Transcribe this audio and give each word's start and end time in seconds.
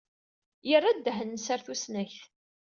Yerra 0.69 0.91
ddehn-nnes 0.97 1.45
ɣer 1.49 1.59
tusnakt. 1.65 2.21